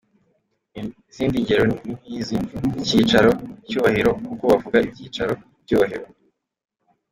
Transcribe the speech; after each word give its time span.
Izindi 1.11 1.37
ngero 1.43 1.63
ni 1.67 1.91
nk’izi: 1.99 2.37
icyicaro, 2.81 3.31
icyuhahiro 3.63 4.11
kuko 4.25 4.43
bavuga 4.51 4.77
ibyicaro, 4.87 5.33
ibyubahiro. 5.59 6.05